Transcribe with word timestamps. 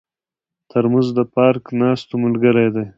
ترموز 0.69 1.07
د 1.17 1.19
پارک 1.35 1.63
ناستو 1.79 2.13
ملګری 2.23 2.67
دی. 2.75 2.85